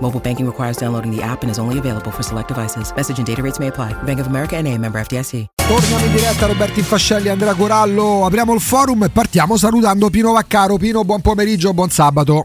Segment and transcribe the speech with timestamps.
[0.00, 2.92] Mobile banking requires downloading the app and is only available for select devices.
[2.94, 3.94] Message and data rates may apply.
[4.04, 5.46] Bank of America and a member FDIC.
[5.66, 8.24] Torniamo in diretta Roberto Infascelli, Andrea Corallo.
[8.24, 10.76] Apriamo il forum e partiamo salutando Pino Vaccaro.
[10.76, 12.44] Pino, buon pomeriggio, buon sabato.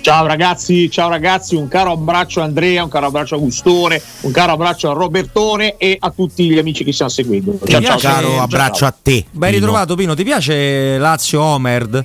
[0.00, 4.32] Ciao ragazzi, ciao ragazzi, un caro abbraccio a Andrea, un caro abbraccio a Gustore, un
[4.32, 7.56] caro abbraccio a Robertone e a tutti gli amici che stiamo seguendo.
[7.64, 8.88] Ciao, ciao, caro ciao, abbraccio ciao.
[8.88, 9.24] a te.
[9.30, 12.04] Ben ritrovato Pino, ti piace Lazio Omerd?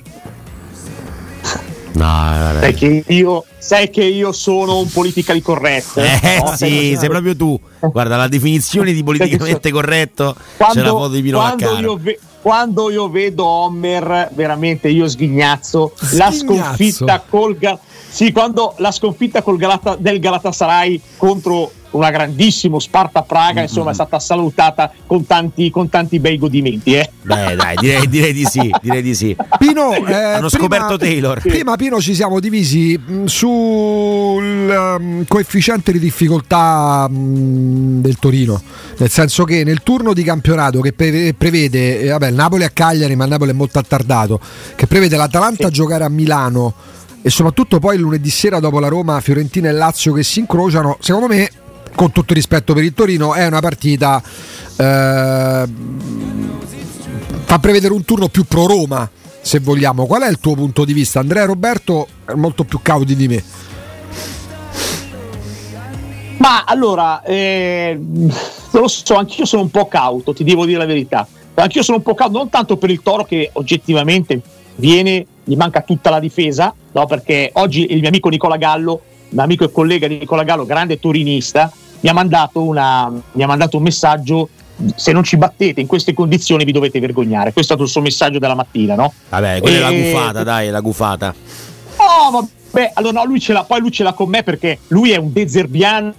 [1.98, 6.00] No, sai che, io, sai che io sono un politically corretto.
[6.00, 7.58] Eh no, sì, sei proprio tu.
[7.80, 12.18] Guarda, la definizione di politicamente corretto quando, c'è la foto di Pino quando io, ve-
[12.40, 16.16] quando io vedo Homer, veramente io sghignazzo, sghignazzo.
[16.16, 23.22] la sconfitta col Gal- sì, quando la sconfitta Galata- del Galatasaray contro una grandissimo Sparta
[23.22, 23.92] Praga, insomma, mm-hmm.
[23.92, 26.94] è stata salutata con tanti, con tanti bei godimenti.
[26.94, 27.10] Eh.
[27.22, 29.36] Beh, dai, direi, direi, di sì, direi di sì.
[29.58, 31.40] Pino, eh, hanno prima, scoperto Taylor.
[31.40, 38.18] Prima, Pino, ci siamo divisi mh, mm, sul um, coefficiente di difficoltà mh, mm, del
[38.18, 38.60] Torino,
[38.98, 42.70] nel senso che nel turno di campionato che pre- prevede, eh, vabbè, il Napoli a
[42.70, 44.40] Cagliari, ma il Napoli è molto attardato,
[44.74, 49.20] che prevede l'Atalanta a giocare a Milano e soprattutto poi lunedì sera dopo la Roma,
[49.20, 51.50] Fiorentina e Lazio che si incrociano, secondo me
[51.94, 55.66] con tutto rispetto per il Torino, è una partita eh,
[57.48, 59.10] fa prevedere un turno più pro Roma,
[59.40, 60.06] se vogliamo.
[60.06, 61.18] Qual è il tuo punto di vista?
[61.18, 63.42] Andrea Roberto è molto più cauti di me.
[66.36, 68.30] Ma allora, eh, non
[68.70, 71.26] lo so, anch'io sono un po' cauto, ti devo dire la verità.
[71.54, 74.40] Anch'io sono un po' cauto, non tanto per il Toro che oggettivamente
[74.76, 77.06] viene, gli manca tutta la difesa, no?
[77.06, 79.00] perché oggi il mio amico Nicola Gallo,
[79.30, 83.78] mio amico e collega Nicola Gallo, grande turinista, mi ha mandato, una, mi ha mandato
[83.78, 84.50] un messaggio
[84.94, 87.52] se non ci battete in queste condizioni vi dovete vergognare.
[87.54, 89.12] Questo è stato il suo messaggio della mattina, no?
[89.30, 89.80] Vabbè, quella e...
[89.80, 91.34] è la gufata, dai, la gufata.
[91.98, 95.12] No, vabbè, allora no, lui ce l'ha, poi lui ce l'ha con me perché lui
[95.12, 96.14] è un dezerbiano,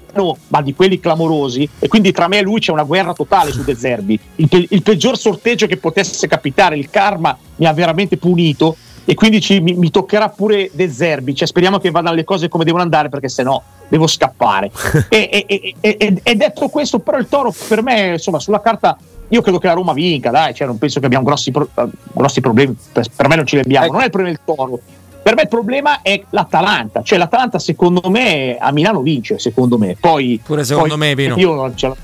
[0.47, 3.63] ma di quelli clamorosi, e quindi tra me e lui c'è una guerra totale su
[3.63, 4.19] Dezerbi.
[4.37, 9.13] Il, pe- il peggior sorteggio che potesse capitare, il karma mi ha veramente punito e
[9.13, 11.35] quindi ci, mi, mi, toccherà pure De Zerbi.
[11.35, 14.71] Cioè, speriamo che vadano le cose come devono andare perché se no devo scappare.
[15.09, 18.97] e, e, e, e, detto questo, però il Toro per me, insomma, sulla carta
[19.29, 21.69] io credo che la Roma vinca, dai, cioè, non penso che abbiamo grossi, pro-
[22.13, 23.93] grossi problemi, per, per, me non ce li abbiamo, ecco.
[23.93, 24.79] non è il problema del Toro.
[25.21, 29.95] Per me il problema è l'Atalanta, cioè l'Atalanta secondo me a Milano vince, secondo me.
[29.99, 31.37] Poi, Pure secondo poi, me, Pino.
[31.37, 31.95] Io non ce la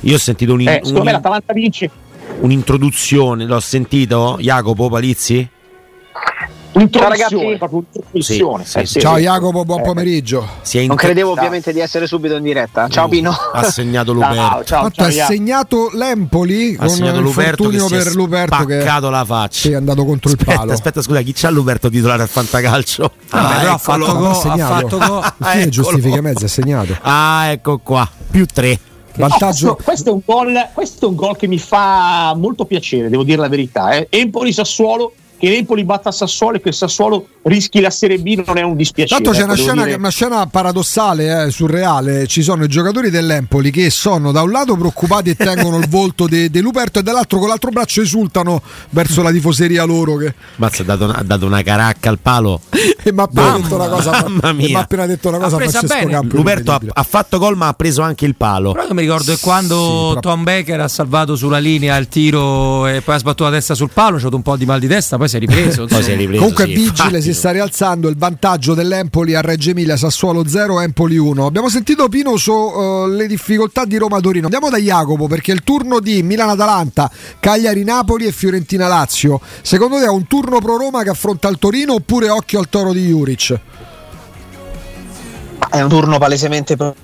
[0.00, 1.90] Io ho sentito un, eh, secondo un, me l'Atalanta vince.
[2.40, 5.48] Un'introduzione, l'ho sentito, Jacopo Palizzi?
[6.72, 7.36] Ciao ragazzi,
[8.14, 10.40] sì, sì, sì, Ciao Jacopo, buon pomeriggio.
[10.62, 12.88] Inter- non credevo ovviamente di essere subito in diretta.
[12.88, 13.30] Ciao Pino.
[13.30, 14.34] Ha segnato Luperto.
[14.34, 19.68] Ciao, ciao, ciao, ha segnato l'Empoli ha segnato Luperto che per Luperto che la faccia.
[19.68, 20.72] è andato contro aspetta, il palo.
[20.72, 23.12] Aspetta, scusa, chi c'ha Luperto titolare al Fantacalcio?
[23.28, 25.22] Ah, ah però ha fatto go, ha fatto go.
[25.42, 26.96] Fine giustifica mezzo, ha segnato.
[27.02, 28.08] Ah, ecco qua.
[28.30, 28.78] Più tre.
[29.14, 29.74] Vantaggio...
[29.74, 33.24] Questo, questo, è un gol, questo, è un gol, che mi fa molto piacere, devo
[33.24, 33.90] dire la verità.
[33.90, 34.06] Eh.
[34.08, 38.58] Empoli Sassuolo che l'Empoli batta Sassuolo e che il Sassuolo rischi la Serie B non
[38.58, 39.20] è un dispiacere.
[39.20, 39.96] Tanto c'è ecco, una, scena, dire...
[39.96, 42.28] una, scena, paradossale, eh, surreale.
[42.28, 46.28] Ci sono i giocatori dell'Empoli che sono da un lato preoccupati e tengono il volto
[46.28, 50.14] di Luperto e dall'altro con l'altro braccio esultano verso la tifoseria loro.
[50.14, 50.32] Che...
[50.56, 52.60] Mazza, ha dato, una, ha dato una caracca al palo.
[53.02, 54.10] e mi ha appena detto una cosa.
[54.12, 54.78] Mamma mia.
[54.78, 55.58] appena detto una cosa
[56.22, 58.70] Luperto ha, ha, fatto gol ma ha preso anche il palo.
[58.70, 62.86] Però io mi ricordo è quando sì, Tom Becker ha salvato sulla linea il tiro
[62.86, 64.86] e poi ha sbattuto la testa sul palo, c'è avuto un po' di mal di
[64.86, 65.86] testa, poi si è ripreso.
[65.86, 67.22] poi si è ripreso Comunque sì, vigile, infatti.
[67.22, 71.46] si sta rialzando il vantaggio dell'Empoli a Reggio Emilia, Sassuolo 0, Empoli 1.
[71.46, 74.44] Abbiamo sentito Pino sulle uh, difficoltà di Roma-Torino.
[74.44, 79.40] Andiamo da Jacopo perché il turno di Milan-Atalanta, Cagliari-Napoli e Fiorentina-Lazio.
[79.62, 82.92] Secondo te è un turno pro Roma che affronta il Torino oppure occhio al toro
[82.92, 83.58] di Juric?
[85.70, 86.94] È un turno palesemente pro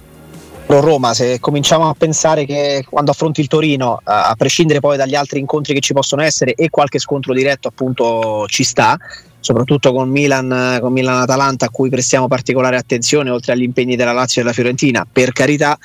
[0.68, 5.38] Roma, se cominciamo a pensare che quando affronti il Torino, a prescindere poi dagli altri
[5.38, 8.96] incontri che ci possono essere e qualche scontro diretto appunto ci sta,
[9.40, 14.12] soprattutto con Milan, con Milan Atalanta a cui prestiamo particolare attenzione oltre agli impegni della
[14.12, 15.78] Lazio e della Fiorentina, per carità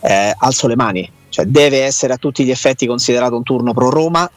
[0.00, 3.90] eh, alzo le mani, cioè deve essere a tutti gli effetti considerato un turno pro
[3.90, 4.30] Roma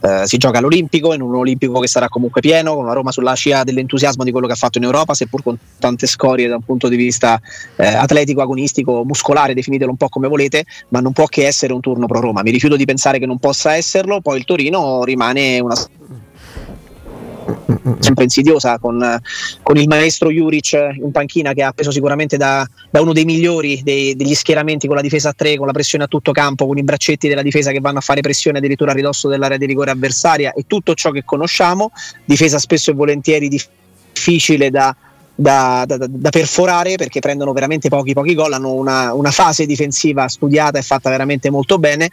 [0.00, 3.34] eh, si gioca all'Olimpico, in un Olimpico che sarà comunque pieno, con una Roma sulla
[3.34, 6.62] scia dell'entusiasmo di quello che ha fatto in Europa, seppur con tante scorie da un
[6.62, 7.40] punto di vista
[7.76, 11.80] eh, atletico, agonistico, muscolare, definitelo un po' come volete, ma non può che essere un
[11.80, 12.42] turno pro Roma.
[12.42, 15.74] Mi rifiuto di pensare che non possa esserlo, poi il Torino rimane una
[18.00, 19.20] sempre insidiosa con,
[19.62, 23.80] con, il maestro Juric in panchina che ha preso sicuramente da, da uno dei migliori
[23.82, 26.78] dei, degli schieramenti con la difesa a tre, con la pressione a tutto campo, con
[26.78, 29.90] i braccetti della difesa che vanno a fare pressione addirittura a ridosso dell'area di rigore
[29.90, 31.90] avversaria e tutto ciò che conosciamo,
[32.24, 34.94] difesa spesso e volentieri difficile da,
[35.34, 40.26] da, da, da, perforare perché prendono veramente pochi pochi gol, hanno una, una, fase difensiva
[40.26, 42.10] studiata e fatta veramente molto bene,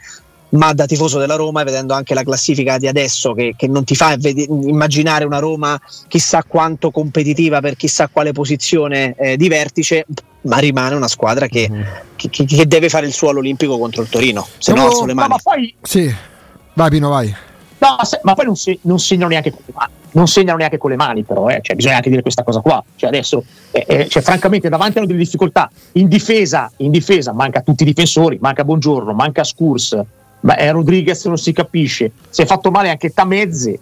[0.50, 3.94] ma da tifoso della Roma, vedendo anche la classifica di adesso, che, che non ti
[3.94, 10.06] fa ved- immaginare una Roma chissà quanto competitiva per chissà quale posizione eh, di vertice,
[10.42, 11.82] ma rimane una squadra che, mm.
[12.14, 14.46] che, che, deve fare il suo all'Olimpico contro il Torino.
[14.58, 15.28] Se no, alzo le mani.
[15.30, 15.74] No, poi...
[15.82, 16.14] Sì,
[16.74, 17.34] vai Pino, vai.
[17.78, 19.90] No, se, ma poi non, si, non, segnano neanche con le mani.
[20.12, 21.58] Non segnano neanche con le mani, però, eh.
[21.60, 22.82] cioè, bisogna anche dire questa cosa qua.
[22.94, 25.70] Cioè, adesso, eh, eh, cioè, francamente, davanti hanno delle difficoltà.
[25.92, 30.00] In difesa, in difesa manca tutti i difensori, manca Buongiorno, manca Scurs,
[30.54, 32.12] è Rodriguez non si capisce.
[32.28, 33.78] Si è fatto male anche Tamezzi.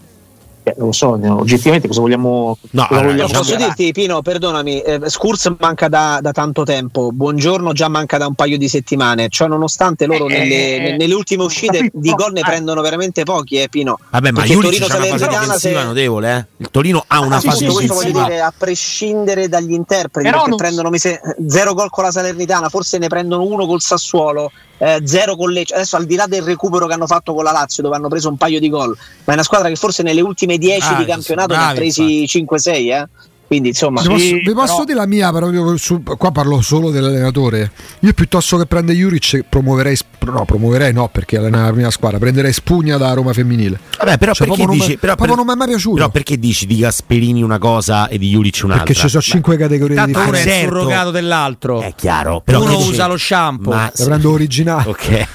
[0.67, 2.57] Eh, non lo so, oggettivamente cosa vogliamo.
[2.71, 7.75] No, cosa vogliamo posso dirti, Pino, perdonami, eh, Scurs manca da, da, tanto tempo, Buongiorno
[7.75, 9.29] già manca da un paio di settimane.
[9.29, 12.45] Ciò nonostante loro eh, nelle, nelle, ultime uscite capito, di gol ne eh.
[12.45, 13.99] prendono veramente pochi, eh, Pino.
[14.09, 15.85] Vabbè, ma il Torino c'ha una fase se...
[15.85, 16.47] notevole, eh?
[16.57, 17.95] Il Torino ha una ah, fase sì, difensiva.
[17.95, 20.57] Questo voglio dire, a prescindere dagli interpreti, Però perché non...
[20.57, 21.21] prendono mise...
[21.47, 25.75] zero gol con la Salernitana, forse ne prendono uno col Sassuolo eh, zero con Lecce.
[25.75, 28.29] Adesso al di là del recupero che hanno fatto con la Lazio, dove hanno preso
[28.29, 31.05] un paio di gol, ma è una squadra che forse nelle ultime 10 ah, di
[31.05, 32.69] campionato ne ha presi 5-6.
[32.69, 33.09] Eh?
[33.47, 34.85] Quindi insomma, vi posso, vi posso però...
[34.85, 37.71] dire la mia, però su, qua parlo solo dell'allenatore.
[38.01, 42.53] Io piuttosto che prendere Juric promuoverei, no, promuoverei no, perché allena la mia squadra, prenderei
[42.53, 43.79] Spugna da Roma femminile.
[43.99, 45.97] Vabbè, però cioè, perché dici, non, però, proprio non mi è mai piaciuto.
[45.97, 48.85] Però perché dici di Gasperini una cosa e di Juric un'altra?
[48.85, 50.51] Perché ci sono cinque categorie Tanto di differenza.
[50.51, 51.81] Uno è il surrogato dell'altro.
[51.81, 53.73] È chiaro, però uno usa lo shampoo.
[53.73, 54.89] Ma la prendo originale.
[54.89, 55.27] Ok.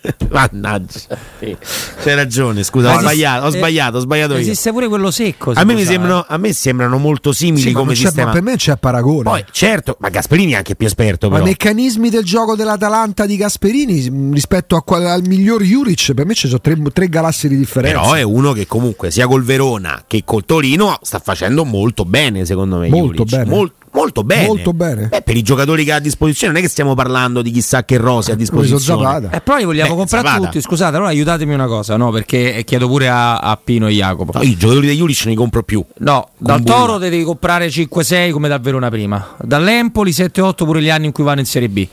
[0.30, 1.00] Mannaggia,
[1.38, 1.56] sì.
[2.02, 2.62] c'hai ragione.
[2.62, 4.40] Scusa, ho, sbagliato, ho sbagliato, ho sbagliato io.
[4.40, 5.52] Esiste pure quello secco.
[5.54, 8.26] A me, sembrano, a me, sembrano, molto simili sì, come sistema.
[8.26, 9.22] Ma per me c'è paragone.
[9.22, 11.28] Poi, certo, ma Gasperini è anche più esperto.
[11.28, 16.26] Ma i meccanismi del gioco dell'Atalanta di Gasperini mm, rispetto a, al miglior Juric, per
[16.26, 18.00] me ci sono tre, tre galassie di differenza.
[18.00, 22.44] Però è uno che comunque sia col Verona che col Torino sta facendo molto bene,
[22.44, 22.88] secondo me.
[22.88, 23.30] Molto Juric.
[23.30, 23.50] bene.
[23.50, 24.46] Molto Molto bene.
[24.46, 25.08] Molto bene.
[25.08, 27.84] Beh, per i giocatori che ha a disposizione, non è che stiamo parlando di chissà
[27.84, 29.28] che rose a disposizione.
[29.32, 30.44] E eh, poi vogliamo Beh, comprare Zapata.
[30.46, 30.60] tutti.
[30.60, 32.12] Scusate, allora aiutatemi una cosa, no?
[32.12, 34.30] Perché chiedo pure a, a Pino e Jacopo.
[34.34, 35.84] No, I giocatori degli Juric ne compro più.
[35.98, 39.34] No, dal Toro devi comprare 5-6 come dal Verona prima.
[39.42, 41.86] Dall'Empoli 7-8 pure gli anni in cui vanno in Serie B.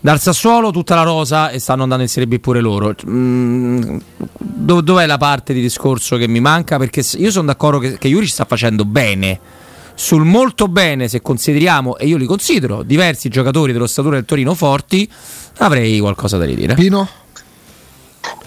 [0.00, 2.92] Dal Sassuolo tutta la rosa e stanno andando in Serie B pure loro.
[3.08, 3.98] Mm,
[4.36, 6.76] dov'è la parte di discorso che mi manca?
[6.76, 9.60] Perché io sono d'accordo che, che Juric sta facendo bene
[9.94, 14.54] sul molto bene, se consideriamo, e io li considero, diversi giocatori dello statura del Torino
[14.54, 15.08] forti,
[15.58, 16.74] avrei qualcosa da ridire.
[16.74, 17.08] Pino?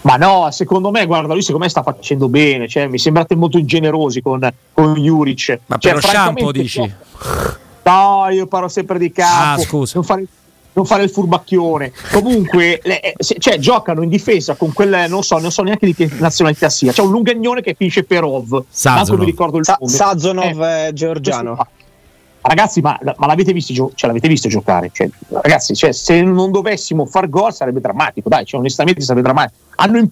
[0.02, 3.58] Ma no, secondo me, guarda, lui secondo me sta facendo bene, cioè, mi sembrate molto
[3.58, 5.60] ingenerosi con, con Juric.
[5.66, 6.94] Ma cioè, per lo shampoo dici?
[7.82, 9.60] No, io parlo sempre di campo.
[9.60, 9.92] Ah, scusa.
[9.94, 10.24] Non fare
[10.76, 11.90] non fare il furbacchione.
[12.12, 15.86] Comunque, le, eh, se, cioè, giocano in difesa con quelle, non so, non so neanche
[15.86, 16.92] di che nazionalità sia.
[16.92, 18.64] C'è un lungagnone che finisce per Ov.
[18.68, 19.20] Sazonov.
[19.20, 21.66] mi ricordo il Sa- Sazonov eh, georgiano.
[22.42, 24.90] Ragazzi, ma, ma l'avete, visto, cioè, l'avete visto giocare?
[24.92, 29.58] Cioè, ragazzi, cioè, se non dovessimo far gol sarebbe drammatico, dai, cioè, onestamente sarebbe drammatico.
[29.76, 30.08] A non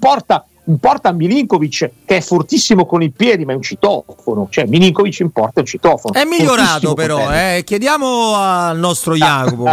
[0.67, 4.49] importa importa Milinkovic che è fortissimo con i piedi ma è un citofono.
[4.51, 6.15] Cioè Milinkovic importa un citofono.
[6.15, 7.63] È migliorato però eh.
[7.65, 9.71] chiediamo al nostro Jacopo.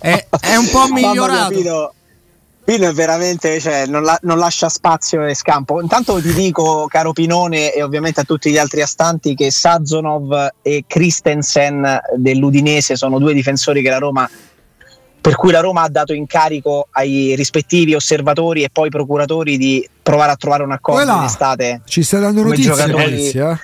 [0.00, 1.92] è, è, un po' migliorato.
[2.66, 5.80] Pino è veramente, cioè, non, la, non, lascia spazio e scampo.
[5.80, 10.82] Intanto ti dico, caro Pinone, e ovviamente a tutti gli altri astanti, che Sazonov e
[10.84, 14.28] Christensen dell'Udinese sono due difensori che la Roma
[15.26, 20.30] per cui la Roma ha dato incarico ai rispettivi osservatori e poi procuratori di provare
[20.30, 21.80] a trovare un accordo in estate.
[21.84, 22.70] Ci stai dando notizie?
[22.70, 23.30] Giocatori...
[23.30, 23.58] Eh?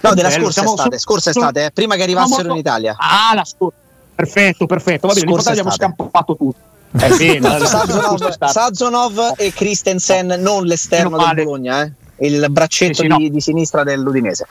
[0.00, 2.94] No, della scorsa siamo estate, scorsa estate, eh, prima che arrivassero in Italia.
[2.96, 3.76] Ah, la scorsa.
[4.14, 5.08] Perfetto, perfetto.
[5.08, 6.60] Va bene, in abbiamo scampato tutto.
[6.92, 11.92] Eh sì, Sazonov, Sazonov, e Christensen, non l'esterno del Bologna, eh.
[12.26, 13.16] Il braccetto Sì, sì, no.
[13.18, 14.46] di, di sinistra dell'Udinese.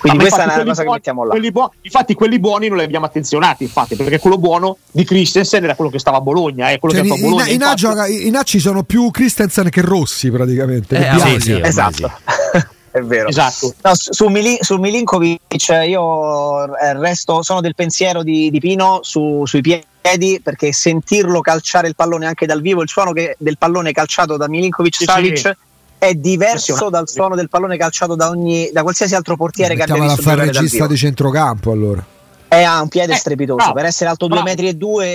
[0.00, 1.30] Quindi Ma questa è una cosa che buoni- mettiamo là.
[1.30, 5.64] quelli buoni- infatti, quelli buoni non li abbiamo attenzionati, infatti, perché quello buono di Christensen
[5.64, 7.46] era quello che stava a Bologna, è quello Cioè, che in, Bologna.
[7.46, 10.96] in, infatti- gioca- in A ci sono più Christensen che Rossi praticamente.
[10.96, 11.60] Eh, che sì, sì.
[11.62, 12.10] Esatto.
[12.90, 13.28] È vero.
[13.28, 13.74] Esatto.
[13.82, 15.40] No, su, Mili- su Milinkovic
[15.86, 21.86] io eh, resto, sono del pensiero di, di Pino su- sui piedi perché sentirlo calciare
[21.86, 25.36] il pallone anche dal vivo, il suono che- del pallone calciato da Milinkovic Sì, Savic
[25.38, 25.52] sì.
[25.98, 26.90] È diverso Impressionante.
[26.96, 30.44] dal suono del pallone calciato da, ogni, da qualsiasi altro portiere che abbia visto fare
[30.44, 32.04] il giocare dal regista di centrocampo allora.
[32.48, 34.50] È ha un piede Eh, strepitoso, bravo, per essere alto 2 bravo.
[34.50, 35.06] metri e 2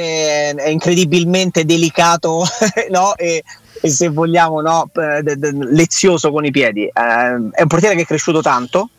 [0.56, 2.46] è, incredibilmente delicato
[2.92, 3.16] no?
[3.16, 3.44] e,
[3.82, 4.90] e se vogliamo no?
[5.72, 6.84] lezioso con i piedi.
[6.84, 8.90] Eh, è un portiere che è cresciuto tanto,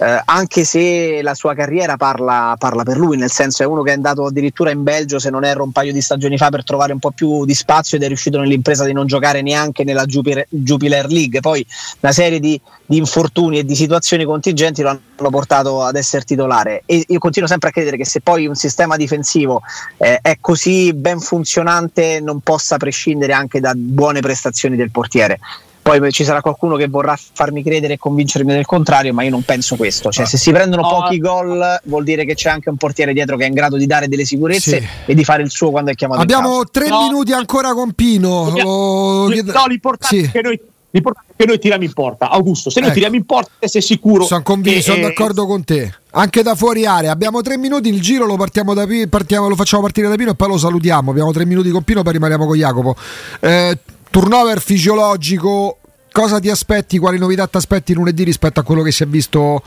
[0.00, 3.90] eh, anche se la sua carriera parla, parla per lui, nel senso è uno che
[3.90, 6.92] è andato addirittura in Belgio, se non erro, un paio di stagioni fa per trovare
[6.92, 10.46] un po' più di spazio ed è riuscito nell'impresa di non giocare neanche nella Jupiler,
[10.48, 11.40] Jupiler League.
[11.40, 11.64] Poi
[12.00, 16.82] una serie di, di infortuni e di situazioni contingenti lo hanno portato ad essere titolare
[16.86, 19.62] e io continuo sempre a credere che se poi un sistema difensivo
[19.98, 25.38] eh, è così ben funzionante non possa prescindere anche da buone prestazioni del portiere.
[25.84, 29.42] Poi ci sarà qualcuno che vorrà farmi credere e convincermi del contrario, ma io non
[29.42, 30.10] penso questo.
[30.10, 30.88] Cioè, se si prendono No.
[30.88, 33.84] pochi gol, vuol dire che c'è anche un portiere dietro che è in grado di
[33.84, 34.86] dare delle sicurezze Sì.
[35.04, 37.02] e di fare il suo quando è chiamato Abbiamo tre No.
[37.02, 38.44] minuti ancora con Pino.
[38.46, 40.22] Dobbiamo- No, l'importante, Sì.
[40.24, 40.58] è che noi,
[40.90, 42.30] l'importante è che noi tiriamo in porta.
[42.30, 42.94] Augusto, se noi Ecco.
[43.00, 44.24] tiriamo in porta sei sicuro.
[44.24, 45.92] Sono convinto, sono eh, d'accordo con te.
[46.12, 47.12] Anche da fuori area.
[47.12, 47.90] Abbiamo tre minuti.
[47.90, 51.10] Il giro lo, partiamo da partiamo- lo facciamo partire da Pino e poi lo salutiamo.
[51.10, 52.96] Abbiamo tre minuti con Pino, poi rimaniamo con Jacopo.
[53.40, 53.78] Eh,
[54.14, 55.78] turnover fisiologico.
[56.12, 56.98] Cosa ti aspetti?
[56.98, 59.60] Quali novità ti aspetti lunedì rispetto a quello che si è visto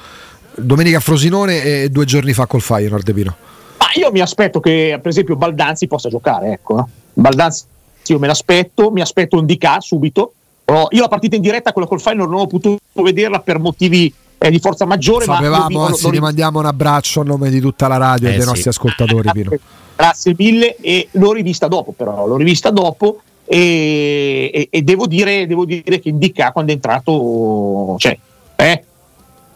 [0.56, 3.36] domenica a Frosinone e due giorni fa col Feyenoord, Pino?
[3.78, 6.54] Ma io mi aspetto che, per esempio, Baldanzi possa giocare.
[6.54, 6.80] Ecco.
[6.80, 6.84] eh.
[7.14, 7.66] Baldanzi,
[8.06, 10.32] io me l'aspetto, mi aspetto un DK subito.
[10.64, 14.14] Oh, io la partita in diretta, quella col Feyenoord, non ho potuto vederla per motivi
[14.38, 15.26] eh, di forza maggiore.
[15.26, 18.30] ma Sapevamo, l'ho- anzi, ri- mandiamo un abbraccio a nome di tutta la radio e
[18.30, 18.48] Eh, dei sì.
[18.48, 19.52] nostri ascoltatori, Pino.
[19.98, 25.48] Grazie mille e l'ho rivista dopo però, l'ho rivista dopo e, e- e devo, dire,
[25.48, 28.18] devo dire che Indica quando è entrato, cioè,
[28.58, 28.84] eh,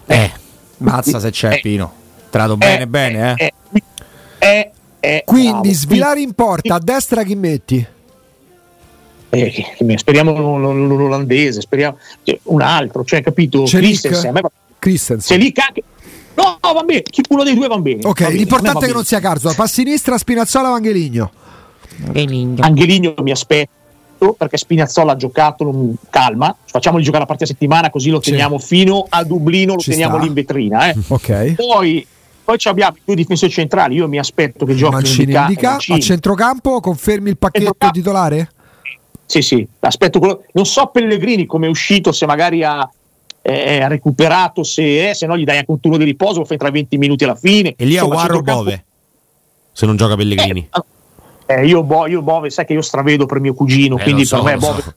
[0.08, 0.32] Eh,
[0.78, 1.60] mazza se c'è Eh.
[1.62, 1.94] Pino.
[2.30, 3.54] Trato bene, bene, eh.
[3.70, 3.82] eh,
[4.40, 5.74] eh, eh, Quindi bravo.
[5.74, 7.86] svilare in porta a destra chi metti?
[9.34, 13.64] Eh, che- che- speriamo l'o- l'o- l'o- l'olandese, speriamo cioè, un altro, cioè capito?
[13.64, 15.38] C'è Christensen, a Christensen.
[15.38, 15.84] c'è lì anche
[16.34, 18.00] No, va bene, chi- uno dei due va bene.
[18.06, 19.54] Ok, va bene, l'importante a è che non sia Carzo.
[19.54, 21.32] Pa' sinistra Spinazzola Vangeligno.
[21.98, 22.54] bene.
[22.60, 23.32] Angeligno mi
[24.22, 28.22] aspetto perché Spinazzola ha giocato, non- calma, facciamogli giocare la partita a settimana così lo
[28.22, 28.30] Sì.
[28.30, 30.22] teniamo fino a Dublino, lo Ci teniamo sta.
[30.22, 30.90] lì in vetrina.
[30.90, 30.96] eh.
[31.12, 31.56] Ok.
[31.56, 32.06] Poi,
[32.44, 35.68] poi ci abbiamo i due difensori centrali, io mi aspetto che giochino Mancini Indica indica.
[35.68, 36.02] A Mancini.
[36.02, 38.52] centrocampo confermi il pacchetto titolare?
[39.26, 40.44] Sì, sì, aspetto quello.
[40.54, 42.88] Non so Pellegrini come è uscito, se magari ha,
[43.42, 46.58] eh, recuperato, se, eh, se no gli dai anche un turno di riposo, lo fai
[46.58, 47.74] tra 20 minuti alla fine.
[47.78, 48.86] E lì a centrocampo- Bove.
[49.72, 50.68] Se non gioca Pellegrini.
[50.70, 50.82] Eh,
[51.60, 54.42] eh, io, Bo- io Bove, sai che io stravedo per mio cugino, Eh, quindi so,
[54.42, 54.94] per, me Bove so.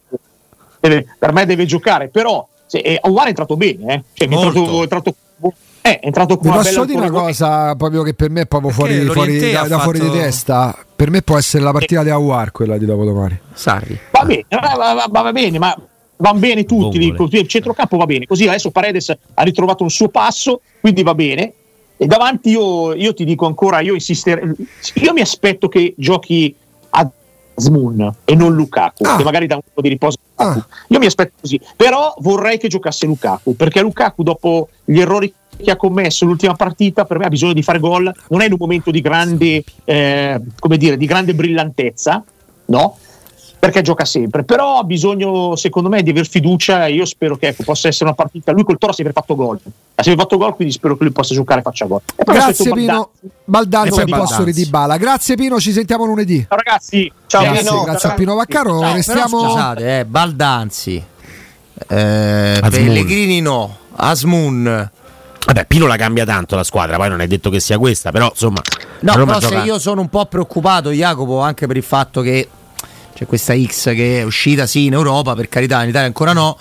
[0.81, 2.09] deve, per me deve giocare.
[2.09, 4.03] Però se, eh, Aouar è entrato bene, eh.
[4.13, 4.59] Cioè, è Molto.
[4.59, 5.15] entrato, è entrato,
[5.83, 9.05] eh, è entrato una posso dire una cosa proprio che per me è proprio fuori,
[9.07, 10.77] fuori- da, ha da fuori di fatto- testa.
[10.97, 13.39] Per me può essere la partita di Aguar quella di dopodomani.
[13.53, 13.99] Sarri.
[14.11, 15.77] Va bene, va, va- va- va bene, ma
[16.17, 16.99] vanno bene tutti.
[17.09, 17.39] Bombole.
[17.41, 18.25] Il centrocampo va bene.
[18.27, 21.53] Così adesso Paredes ha ritrovato un suo passo, quindi va bene.
[21.97, 24.53] E davanti io, io ti dico ancora, io insisterei.
[24.95, 26.55] Io mi aspetto che giochi
[26.91, 29.17] Azmoun e non Lukaku, Ah.
[29.17, 30.19] che magari dà un po' di riposo.
[30.37, 30.49] a.
[30.49, 30.67] Ah.
[30.89, 35.71] Io mi aspetto così, però vorrei che giocasse Lukaku, perché Lukaku dopo gli errori che
[35.71, 38.59] ha commesso l'ultima partita, per me ha bisogno di fare gol, non è in un
[38.59, 42.25] momento di grande, eh, come dire, di grande brillantezza,
[42.67, 42.99] no?
[43.65, 46.85] Perché gioca sempre, però ha bisogno, secondo me, di aver fiducia.
[46.87, 48.53] e Io spero che ecco, possa essere una partita.
[48.53, 49.59] Lui col Toro ha sempre fatto gol,
[49.95, 52.01] ha sempre fatto gol, quindi spero che lui possa giocare e faccia gol.
[52.15, 53.11] E Grazie Pino.
[53.45, 54.01] Baldanzi.
[54.01, 54.53] E posto di.
[54.53, 54.99] Dybala.
[54.99, 56.45] Grazie Pino, ci sentiamo lunedì.
[56.47, 57.83] Ciao ragazzi, Ciao, Grazie, Pino.
[57.85, 58.71] grazie a Pino Vaccaro.
[58.71, 58.81] Ciao.
[58.81, 61.05] Però Restiamo scusate, eh, Baldanzi.
[61.89, 62.61] Eh.
[62.71, 63.77] Pellegrini no.
[63.97, 64.91] Asmun.
[65.47, 68.29] Vabbè, Pino la cambia tanto la squadra, poi non è detto che sia questa, però
[68.31, 68.61] insomma.
[69.01, 72.49] No, però se gioca- io sono un po' preoccupato, Jacopo, anche per il fatto che
[73.15, 76.57] c'è questa X che è uscita sì in Europa, per carità, in Italia ancora no.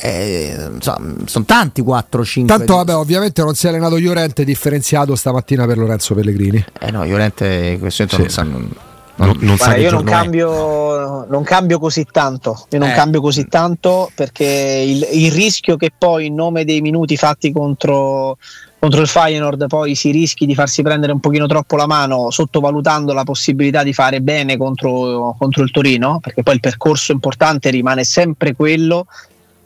[0.00, 2.46] Eh, insomma, sono tanti 4-5.
[2.46, 6.64] Tanto vabbè, ovviamente non si è allenato Llorente differenziato stamattina per Lorenzo Pellegrini.
[6.78, 8.40] Eh no, Llorente in questo momento Sì.
[8.42, 8.86] non sanno.
[9.16, 12.66] non, non sa Guarda, io non cambio, non cambio così tanto.
[12.70, 12.94] Io non Eh.
[12.94, 18.38] cambio così tanto perché il, il rischio che poi in nome dei minuti fatti contro,
[18.78, 23.12] contro il Feyenoord poi si rischi di farsi prendere un pochino troppo la mano sottovalutando
[23.12, 28.04] la possibilità di fare bene contro, contro il Torino, perché poi il percorso importante rimane
[28.04, 29.06] sempre quello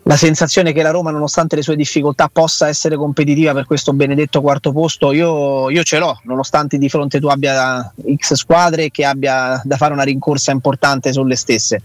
[0.04, 4.40] la sensazione che la Roma, nonostante le sue difficoltà, possa essere competitiva per questo benedetto
[4.40, 9.61] quarto posto, io, io ce l'ho, nonostante di fronte tu abbia X squadre che abbia
[9.62, 11.83] da fare una rincorsa importante sulle stesse.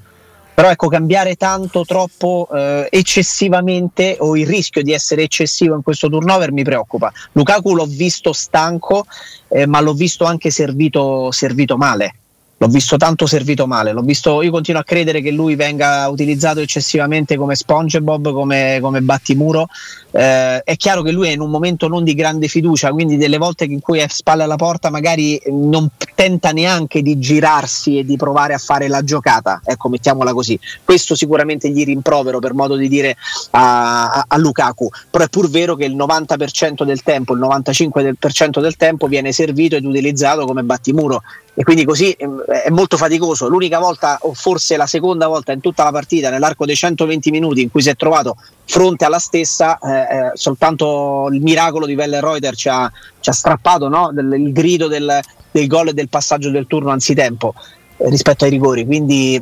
[0.58, 6.10] Però ecco, cambiare tanto, troppo, eh, eccessivamente o il rischio di essere eccessivo in questo
[6.10, 7.14] turnover mi preoccupa.
[7.34, 9.06] Lukaku l'ho visto stanco,
[9.50, 12.16] eh, ma l'ho visto anche servito, servito male
[12.58, 13.94] l'ho visto tanto servito male.
[14.02, 19.68] Visto, io continuo a credere che lui venga utilizzato eccessivamente come SpongeBob, come, come battimuro.
[20.12, 23.38] Eh, è chiaro che lui è in un momento non di grande fiducia, quindi delle
[23.38, 28.18] volte in cui è spalle alla porta magari non tenta neanche di girarsi e di
[28.18, 29.62] provare a fare la giocata.
[29.64, 30.60] Ecco, mettiamola così.
[30.84, 33.16] Questo sicuramente gli rimprovero per modo di dire
[33.52, 34.90] a, a, a Lukaku.
[35.12, 39.76] Però è pur vero che il 90% del tempo, il 95% del tempo viene servito
[39.76, 41.22] ed utilizzato come battimuro
[41.60, 43.48] e quindi così ehm, è molto faticoso.
[43.48, 47.64] L'unica volta, o forse la seconda volta in tutta la partita, nell'arco dei 120 minuti
[47.64, 52.56] in cui si è trovato fronte alla stessa, eh, eh, soltanto il miracolo di Wellenreuter
[52.56, 54.12] ci ha, ci ha strappato no?
[54.14, 57.56] del, il grido del, del gol e del passaggio del turno anzitempo
[57.98, 58.86] eh, rispetto ai rigori.
[58.86, 59.34] Quindi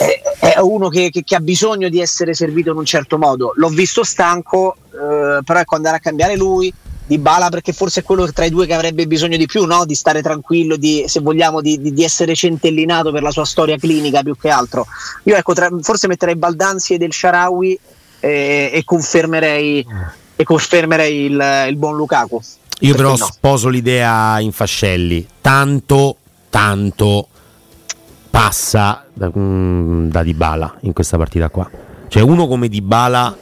[0.00, 3.52] eh, è uno che, che, che, ha bisogno di essere servito in un certo modo.
[3.54, 6.74] L'ho visto stanco, eh, però ecco andare a cambiare lui
[7.08, 9.86] di Bala perché forse è quello tra i due che avrebbe bisogno di più, no?
[9.86, 13.78] di stare tranquillo, di, se vogliamo, di, di, di, essere centellinato per la sua storia
[13.78, 14.86] clinica più che altro.
[15.22, 17.78] Io ecco, tra, forse metterei Baldanzi e del Sharawi
[18.20, 19.86] eh, e confermerei,
[20.36, 22.42] e confermerei il, il, buon Lukaku.
[22.80, 23.16] Io però no?
[23.16, 26.16] sposo l'idea in fascelli, tanto,
[26.50, 27.28] tanto
[28.28, 31.68] passa da, mm, da Dybala in questa partita qua.
[32.08, 33.34] Cioè uno come Dybala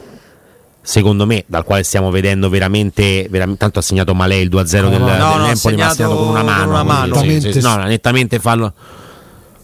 [0.87, 4.89] secondo me, dal quale stiamo vedendo veramente, veramente tanto ha segnato male il 2-0 no,
[4.89, 6.61] del, no, del no, Empoli, ma ha segnato con una mano.
[6.61, 7.15] Con una mano.
[7.17, 8.73] Quindi, sì, sì, no, nettamente fallo.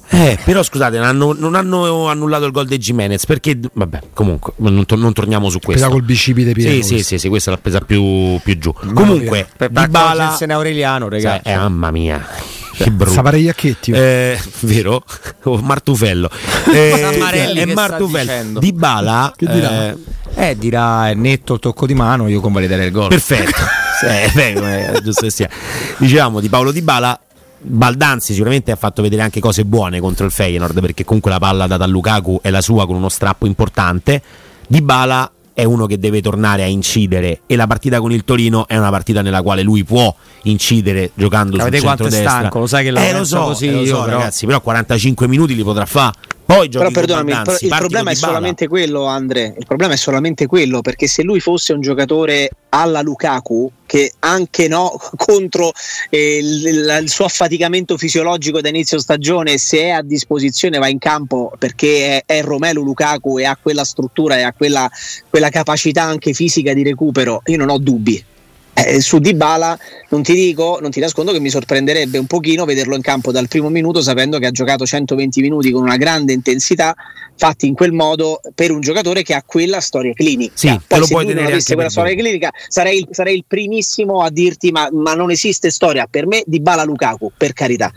[0.09, 4.51] Eh, però scusate, non hanno, non hanno, annullato il gol di Jimenez perché, vabbè, comunque,
[4.57, 5.85] non, to- non torniamo su questo.
[5.85, 6.83] Presa col bicipite pieno.
[6.83, 8.73] Sì, sì, sì, sì, questa l'ha presa più, più giù.
[8.81, 10.37] Mamma comunque, per Dybala...
[10.49, 11.47] Aureliano, ragazzi.
[11.47, 12.27] Eh, mamma mia.
[12.75, 13.11] Che brutto.
[13.11, 13.91] Sapareiacchetti.
[13.91, 15.03] Eh, vero?
[15.45, 16.29] Oh, Martufello.
[16.73, 18.59] Eh, è Martufello.
[18.59, 19.33] Dybala...
[19.35, 19.89] Che dirà?
[19.89, 19.97] Eh,
[20.35, 23.09] eh, dirà è netto il tocco di mano, io convaliderei il gol.
[23.09, 23.61] Perfetto.
[24.07, 25.49] eh, beh, giusto che sia.
[25.97, 27.19] Dicevamo di Paolo Di Bala.
[27.65, 31.65] Baldanzi sicuramente ha fatto vedere anche cose buone contro il Feyenoord perché comunque la palla
[31.65, 34.21] data a Lukaku è la sua con uno strappo importante.
[34.67, 38.67] Di Bala è uno che deve tornare a incidere e la partita con il Torino
[38.67, 40.13] è una partita nella quale lui può
[40.43, 42.29] incidere giocando Avete sul centro destra.
[42.29, 44.61] Stanco, lo sai che la eh, lo so, così, eh, lo so, io, ragazzi, però
[44.61, 46.13] 45 minuti li potrà fare.
[46.45, 49.53] Poi però perdonami, il, il problema è solamente quello, Andre.
[49.57, 54.67] Il problema è solamente quello perché se lui fosse un giocatore alla Lukaku, che anche
[54.67, 55.71] no contro
[56.09, 60.99] eh, il, il, suo affaticamento fisiologico da inizio stagione, se è a disposizione va in
[60.99, 64.89] campo perché è, è Romelu Lukaku e ha quella struttura e ha quella,
[65.29, 68.31] quella capacità anche fisica di recupero, io non ho dubbi
[68.73, 69.77] eh, su Dybala
[70.09, 73.47] non ti dico, non ti nascondo che mi sorprenderebbe un pochino vederlo in campo dal
[73.47, 76.95] primo minuto sapendo che ha giocato 120 minuti con una grande intensità
[77.35, 80.53] fatti in quel modo per un giocatore che ha quella storia clinica.
[80.55, 83.45] Sì, Poi lo se puoi lui non avesse quella storia clinica sarei il, sarei il
[83.47, 87.91] primissimo a dirti ma, ma, non esiste storia per me Dybala Lukaku, per carità.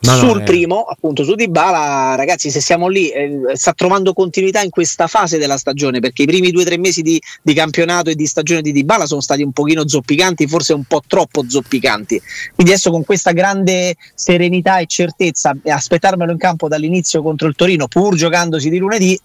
[0.00, 4.70] No, Sul primo, appunto, su Dybala, ragazzi, se siamo lì, eh, sta trovando continuità in
[4.70, 8.14] questa fase della stagione perché i primi due o tre mesi di, di, campionato e
[8.14, 12.20] di stagione di Dybala sono stati un pochino zoppicanti, forse un po' troppo zoppicanti.
[12.54, 17.88] Quindi adesso con questa grande serenità e certezza, aspettarmelo in campo dall'inizio contro il Torino,
[17.88, 19.18] pur giocandosi di lunedì,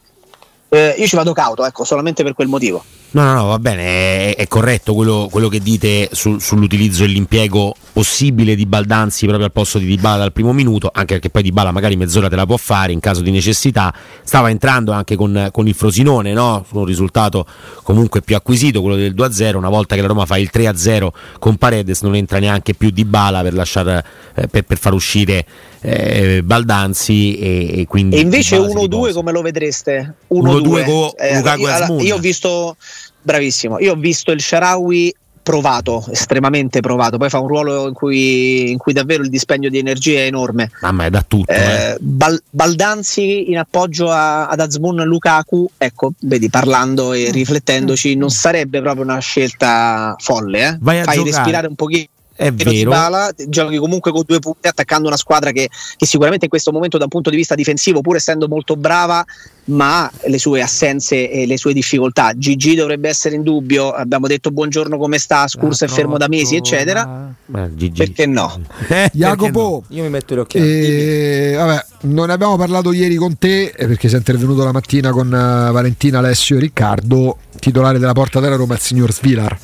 [0.70, 2.84] eh, io ci vado cauto, ecco, solamente per quel motivo.
[3.14, 7.08] No, no, no, va bene, è, è corretto quello, quello, che dite su, sull'utilizzo e
[7.08, 11.44] l'impiego possibile di Baldanzi proprio al posto di Dybala dal primo minuto, anche perché poi
[11.44, 13.94] Dybala magari mezz'ora te la può fare in caso di necessità.
[14.24, 16.66] Stava entrando anche con, con il Frosinone, no?
[16.72, 17.46] un risultato
[17.84, 19.58] comunque più acquisito, quello del 2-0.
[19.58, 23.44] Una volta che la Roma fa il 3-0 con Paredes non entra neanche più Dybala
[23.44, 25.46] per, lasciare, eh, per, per far uscire
[25.82, 28.16] eh, Baldanzi e, e, quindi...
[28.16, 30.16] E invece 1-2 come lo vedreste?
[30.32, 32.76] 1-2 con eh, Lukaku io, io ho visto
[33.24, 33.80] Bravissimo.
[33.80, 37.18] Io ho visto il Sharawi provato, estremamente provato.
[37.18, 40.72] Poi fa un ruolo in cui, in cui davvero il dispendio di energia è enorme.
[40.82, 41.52] Mamma, è da tutto.
[41.52, 41.98] Eh, eh.
[42.00, 48.82] Bal- Baldanzi in appoggio a, ad Azmoun Lukaku, ecco, vedi, parlando e riflettendoci, non sarebbe
[48.82, 50.68] proprio una scelta folle.
[50.68, 50.78] Eh?
[50.80, 51.36] Vai a Fai giocare.
[51.36, 52.72] respirare un pochino È vero.
[52.72, 56.98] Dybala, giochi comunque con due punti attaccando una squadra che, che sicuramente in questo momento
[56.98, 59.24] da un punto di vista difensivo pur essendo molto brava
[59.66, 64.28] ma ha le sue assenze e le sue difficoltà Gigi dovrebbe essere in dubbio abbiamo
[64.28, 67.98] detto buongiorno come sta Scurso è fermo da mesi eccetera Eh, Gigi.
[68.04, 70.68] perché no Eh, Jacopo, Io mi metto le occhiali.
[70.70, 75.12] eh, vabbè, non ne abbiamo parlato ieri con te eh, perché sei intervenuto la mattina
[75.12, 77.38] con eh, Valentina, Alessio e Riccardo.
[77.58, 79.58] Titolare della porta della Roma, il signor Svilar.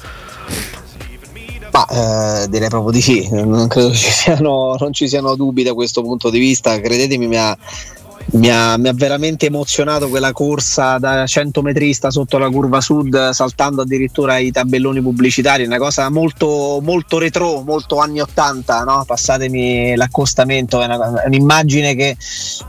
[1.80, 5.74] Ma eh, direi proprio di sì, non credo ci siano, non ci siano dubbi da
[5.74, 6.78] questo punto di vista.
[6.80, 7.58] Credetemi, mi ha,
[8.32, 13.30] mi ha- mi ha veramente emozionato quella corsa da 100 metrista sotto la curva sud,
[13.32, 15.66] saltando addirittura i tabelloni pubblicitari.
[15.66, 18.84] Una cosa molto, molto retro, molto anni 80.
[18.84, 19.04] No?
[19.06, 22.16] Passatemi l'accostamento, è, una- è un'immagine che,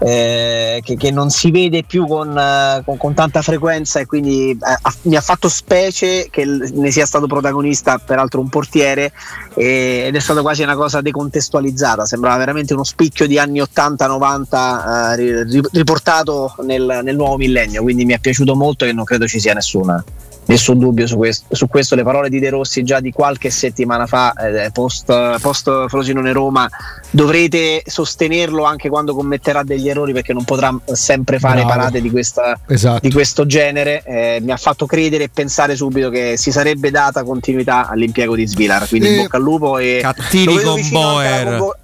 [0.01, 4.51] eh, che- che non si vede più con, eh, con- con tanta frequenza e quindi
[4.51, 9.13] eh, mi ha fatto specie che ne sia stato protagonista peraltro un portiere
[9.55, 15.13] e- ed è stata quasi una cosa decontestualizzata sembrava veramente uno spicchio di anni 80-90
[15.13, 19.05] eh, ri- ri- riportato nel, nel nuovo millennio quindi mi è piaciuto molto e non
[19.05, 20.03] credo ci sia nessuna
[20.47, 24.07] Nessun dubbio su questo, su questo, le parole di De Rossi già di qualche settimana
[24.07, 26.69] fa, eh, post, post Frosinone Roma,
[27.11, 31.69] dovrete sostenerlo anche quando commetterà degli errori perché non potrà sempre fare Bravo.
[31.69, 33.07] parate di questa, Esatto.
[33.07, 37.23] di questo genere eh, mi ha fatto credere e pensare subito che si sarebbe data
[37.23, 41.45] continuità all'impiego di Svilar quindi E- in bocca al lupo e vedo con Boer.
[41.49, 41.77] convo-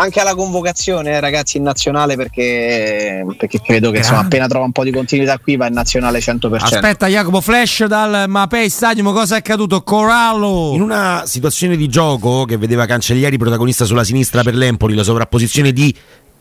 [0.00, 4.72] anche alla convocazione eh, ragazzi in nazionale perché, perché credo che insomma, appena trova un
[4.72, 9.12] po' di continuità qui va in nazionale 100% Aspetta, Jacopo Flash dal Mapei Stadium.
[9.12, 9.82] Cosa è accaduto?
[9.82, 10.72] Corallo.
[10.74, 15.72] In una situazione di gioco che vedeva Cancellieri protagonista sulla sinistra per l'Empoli, la sovrapposizione
[15.72, 15.94] di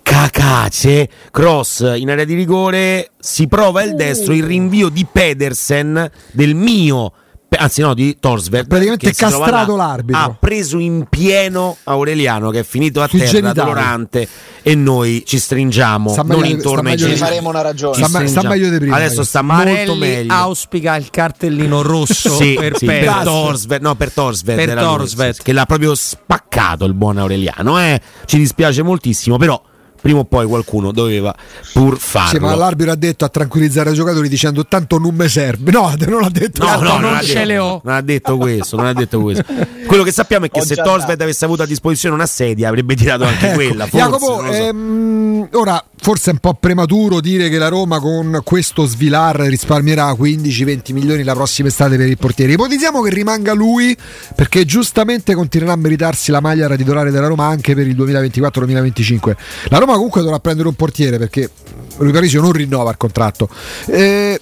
[0.04, 6.56] Cacace, cross in area di rigore, si prova il destro, il rinvio di Pedersen del
[6.56, 7.12] mio
[7.57, 10.21] anzi no di Torsveld Praticamente castrato l'arbitro.
[10.21, 13.60] ha preso in pieno Aureliano che è finito a Sui terra genitali.
[13.60, 14.27] dolorante
[14.62, 17.49] e noi ci stringiamo Sta non meglio- intorno sta ai meglio di- Ci genitali faremo
[17.49, 17.95] una ragione.
[18.05, 22.36] Sta me- sta meglio di prima, adesso sta molto Marelli meglio auspica il cartellino rosso
[22.36, 23.05] sì, per sì, per.
[23.23, 25.07] Torsved, no, per Torsved, Per era lui,
[25.41, 27.79] che l'ha proprio spaccato il buon Aureliano.
[27.79, 27.99] Eh?
[28.25, 29.60] Ci dispiace moltissimo, però
[30.08, 31.36] prima o poi qualcuno doveva
[31.74, 32.30] pur farlo.
[32.30, 35.70] Sì, ma l'arbitro ha detto a tranquillizzare i giocatori dicendo tanto non mi serve.
[35.70, 36.63] No, non l'ha detto.
[36.63, 37.82] No, no, non non, ha ce le ho.
[37.84, 39.43] non ha detto questo, non ha detto questo.
[39.86, 42.96] Quello che sappiamo è che Ho se Torsved avesse avuto a disposizione una sedia avrebbe
[42.96, 43.86] tirato anche Ecco, quella.
[43.86, 44.46] Forse, Jacopo, so.
[44.46, 50.12] ehm, ora forse è un po' prematuro dire che la Roma con questo svilar risparmierà
[50.12, 52.54] 15-20 milioni la prossima estate per il portiere.
[52.54, 53.98] Ipotizziamo che rimanga lui
[54.36, 59.36] perché giustamente continuerà a meritarsi la maglia titolare della Roma anche per il 2024-2025.
[59.70, 61.49] La Roma comunque dovrà prendere un portiere perché
[61.97, 63.49] Rui Parisio non rinnova il contratto.
[63.88, 64.39] Eh,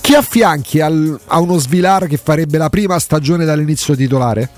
[0.00, 4.48] chi affianchi al- a uno svilar che farebbe la prima stagione dall'inizio titolare?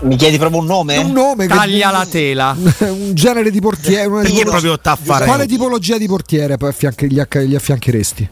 [0.00, 0.96] Mi chiedi proprio un nome?
[0.98, 2.56] Un nome che- Taglia la tela.
[2.78, 4.06] un genere di portiere.
[4.06, 5.24] una tipologia- proprio taffare.
[5.24, 8.30] Quale tipologia di portiere poi affianchi- gli, acc- gli affiancheresti?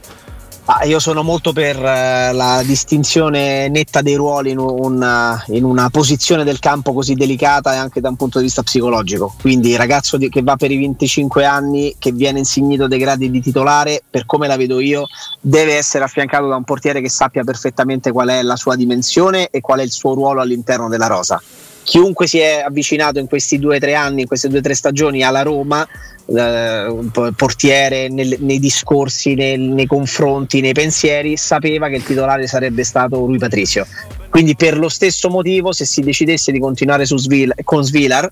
[0.69, 5.91] Ah, io sono molto per eh, la distinzione netta dei ruoli in, un- in una
[5.91, 9.33] posizione del campo così delicata e anche da un punto di vista psicologico.
[9.41, 13.31] Quindi il ragazzo di- che va per i 25 anni, che viene insignito dei gradi
[13.31, 15.07] di titolare, per come la vedo io,
[15.41, 19.61] deve essere affiancato da un portiere che sappia perfettamente qual è la sua dimensione e
[19.61, 21.41] qual è il suo ruolo all'interno della rosa.
[21.87, 24.75] Chiunque si è avvicinato in questi due o tre anni, in queste due o tre
[24.75, 25.87] stagioni alla Roma,
[26.27, 26.93] eh,
[27.37, 33.25] portiere nel- nei discorsi, nel- nei confronti, nei pensieri, sapeva che il titolare sarebbe stato
[33.25, 33.87] Rui Patricio.
[34.29, 38.29] Quindi per lo stesso motivo, se si decidesse di continuare su Svil- con Svilar,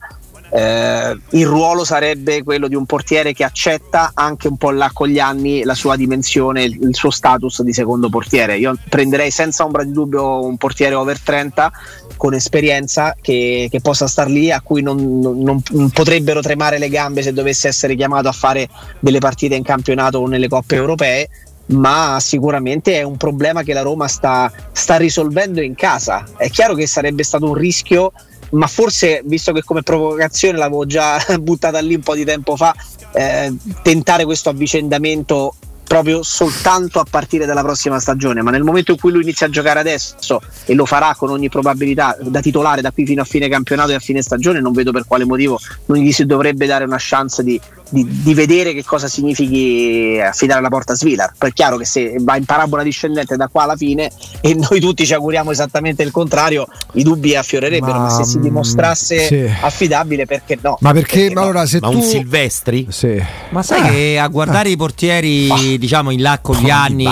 [0.50, 5.08] eh, il ruolo sarebbe quello di un portiere che accetta anche un po' là con
[5.08, 8.56] gli anni la sua dimensione, il, suo status di secondo portiere.
[8.58, 11.72] Io prenderei senza ombra di dubbio un portiere over 30
[12.16, 16.88] con esperienza che, che possa star lì, a cui non, non- non potrebbero tremare le
[16.88, 18.68] gambe se dovesse essere chiamato a fare
[19.00, 21.28] delle partite in campionato o nelle coppe europee.
[21.66, 26.22] Ma sicuramente è un problema che la Roma sta, sta risolvendo in casa.
[26.36, 28.12] È chiaro che sarebbe stato un rischio
[28.50, 32.74] ma forse visto che come provocazione l'avevo già buttata lì un po' di tempo fa,
[33.12, 33.52] eh,
[33.82, 35.54] tentare questo avvicendamento
[35.86, 39.50] proprio soltanto a partire dalla prossima stagione, ma nel momento in cui lui inizia a
[39.50, 43.48] giocare adesso e lo farà con ogni probabilità da titolare da qui fino a fine
[43.48, 46.84] campionato e a fine stagione, non vedo per quale motivo non gli si dovrebbe dare
[46.84, 51.32] una chance di, di- di vedere che cosa significhi affidare la porta a Svilar.
[51.36, 54.80] Poi è chiaro che se va in parabola discendente da qua alla fine e noi
[54.80, 59.26] tutti ci auguriamo esattamente il contrario, i dubbi affiorerebbero, ma, Ma, se si mm, dimostrasse
[59.26, 59.50] sì.
[59.60, 60.76] affidabile perché no?
[60.80, 61.42] Ma perché, no?
[61.42, 62.86] allora se Ma tu un Silvestri?
[62.90, 63.22] Sì.
[63.50, 63.88] Ma sai Ah.
[63.90, 67.06] che a guardare i portieri, diciamo, in là con gli anni,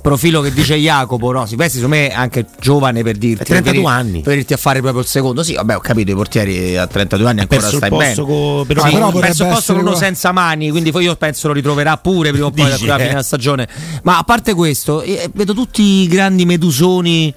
[0.00, 1.46] profilo che dice Jacopo, no?
[1.46, 3.44] Silvestri secondo me è anche giovane per dirti.
[3.44, 4.20] 32 per, anni.
[4.20, 5.42] Per irti a fare proprio il secondo.
[5.42, 8.14] Sì, vabbè, ho capito, i portieri a 32 anni ancora stai bene.
[8.16, 11.54] co- per Sì, però il posto con uno senza mani, quindi poi io penso lo
[11.54, 12.78] ritroverà pure prima o poi alla eh?
[12.78, 13.66] fine della stagione.
[14.02, 17.34] Ma a parte questo, eh, vedo tutti i grandi medusoni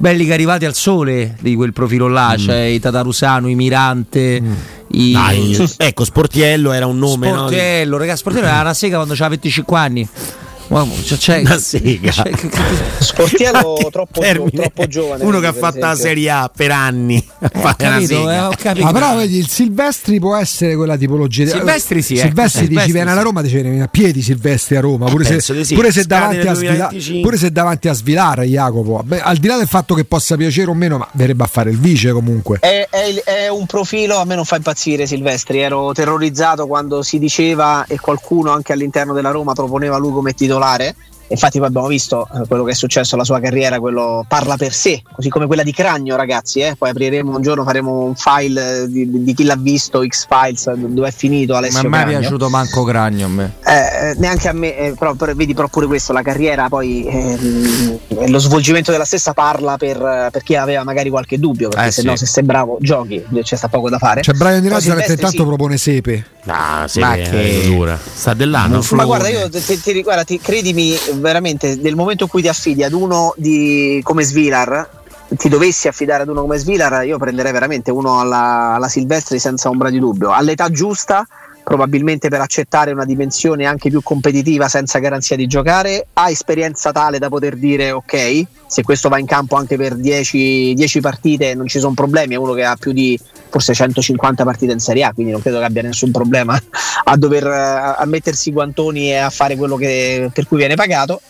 [0.00, 2.38] belli che arrivati al sole di quel profilo là, Mm.
[2.38, 4.40] cioè i Tatarusano, i Mirante,
[4.90, 7.36] i Dai, ecco, Sportiello era un nome, no?
[7.36, 10.08] Sportiello, ragazzi, Sportiello era una sega quando aveva 25 anni.
[10.68, 12.10] Uomo, cioè, c'è- Una sega.
[12.10, 12.30] c'è-
[12.98, 14.20] Sportiello troppo,
[14.52, 15.24] troppo giovane.
[15.24, 15.94] Uno che ha fatto la.
[15.94, 17.16] Serie A per anni.
[17.40, 18.34] ho Fare una capito, sega.
[18.34, 18.86] eh, ho capito.
[18.86, 21.46] Ah, però vedi, il Silvestri può essere quella tipologia.
[21.46, 23.26] Silvestri sì, ecco, Silvestri dici Silvestri viene alla sì.
[23.26, 25.06] Roma, dice viene a piedi Silvestri a Roma.
[25.08, 25.74] Pure, penso se, sì.
[25.74, 27.22] pure se davanti a Svila- 2025.
[27.22, 29.00] pure se davanti a Svilar, Jacopo.
[29.04, 31.70] Beh, al di là del fatto che possa piacere o meno, ma verrebbe a fare
[31.70, 32.58] il vice comunque.
[32.60, 37.18] È, è è un profilo, a me non fa impazzire Silvestri, ero terrorizzato quando si
[37.18, 40.94] diceva e qualcuno anche all'interno della Roma proponeva lui come titolare titolare?
[41.30, 44.72] Infatti poi abbiamo visto eh, quello che è successo alla sua carriera, quello parla per
[44.72, 46.74] sé, così come quella di Cragno ragazzi, eh.
[46.76, 51.08] poi apriremo un giorno, faremo un file eh, di, di chi l'ha visto, X-Files, dove
[51.08, 53.52] è finito Ma Alessio a me è piaciuto manco Cragno a me.
[53.64, 57.98] Eh, neanche a me, eh, però, però vedi però pure questo, la carriera poi ehm,
[58.28, 62.00] lo svolgimento della stessa parla per, per chi aveva magari qualche dubbio, perché Eh, se
[62.00, 62.06] sì.
[62.06, 64.22] no se sei bravo giochi, c'è sta poco da fare.
[64.22, 65.44] Cioè, Brian Di Nazareth Silvestri intanto sì.
[65.46, 66.24] propone Sepe.
[66.46, 67.98] Ah, sì, Ma è che- dura.
[68.14, 68.82] Sta dell'anno.
[68.92, 72.48] Ma guarda, io ti, ti- ti- guarda, ti- credimi veramente, nel momento in cui ti
[72.48, 74.88] affidi ad uno di, come Svilar,
[75.28, 79.68] ti dovessi affidare ad uno come Svilar, io prenderei veramente uno alla, alla Silvestri senza
[79.68, 80.30] ombra di dubbio.
[80.32, 81.26] All'età giusta,
[81.68, 87.18] probabilmente per accettare una dimensione anche più competitiva senza garanzia di giocare, ha esperienza tale
[87.18, 91.66] da poter dire ok, se questo va in campo anche per 10, 10 partite non
[91.66, 95.12] ci sono problemi, è uno che ha più di forse 150 partite in Serie A,
[95.12, 96.58] quindi non credo che abbia nessun problema
[97.04, 100.74] a dover eh, a mettersi i guantoni e a fare quello che- per cui viene
[100.74, 101.20] pagato.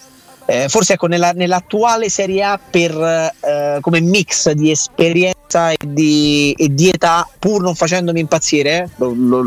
[0.50, 6.54] Eh, forse ecco, nella- nell'attuale Serie A per, eh, come mix di esperienza e di,
[6.56, 9.46] e di età, pur non facendomi impazzire, eh, lo- lo-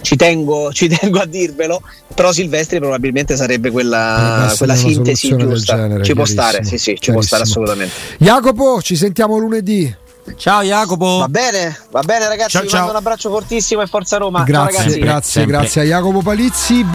[0.00, 1.82] ci, tengo, ci tengo a dirvelo,
[2.14, 5.76] però Silvestri probabilmente sarebbe quella, essere quella sintesi giusta.
[5.76, 7.92] genere, ci può stare, sì, sì, ci può stare assolutamente.
[8.18, 9.94] Jacopo, ci sentiamo lunedì.
[10.36, 11.18] Ciao Jacopo.
[11.20, 12.78] Va bene, va bene ragazzi, Ciao, vi ciao.
[12.80, 14.38] mando un abbraccio fortissimo e forza Roma.
[14.40, 14.98] Ciao Grazie, ragazzi.
[14.98, 15.52] grazie, Sempre.
[15.58, 16.84] grazie a Jacopo Palizzi.